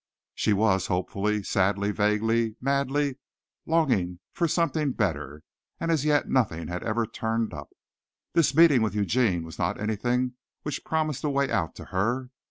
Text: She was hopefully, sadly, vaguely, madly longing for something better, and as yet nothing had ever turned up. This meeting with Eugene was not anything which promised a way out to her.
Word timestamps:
She 0.33 0.51
was 0.51 0.87
hopefully, 0.87 1.43
sadly, 1.43 1.91
vaguely, 1.91 2.55
madly 2.59 3.17
longing 3.67 4.17
for 4.33 4.47
something 4.47 4.93
better, 4.93 5.43
and 5.79 5.91
as 5.91 6.05
yet 6.05 6.27
nothing 6.27 6.69
had 6.69 6.81
ever 6.81 7.05
turned 7.05 7.53
up. 7.53 7.69
This 8.33 8.55
meeting 8.55 8.81
with 8.81 8.95
Eugene 8.95 9.43
was 9.43 9.59
not 9.59 9.79
anything 9.79 10.33
which 10.63 10.83
promised 10.83 11.23
a 11.23 11.29
way 11.29 11.51
out 11.51 11.75
to 11.75 11.85
her. 11.93 12.31